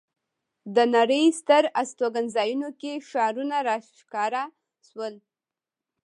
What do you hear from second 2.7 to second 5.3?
کې ښارونه را ښکاره شول.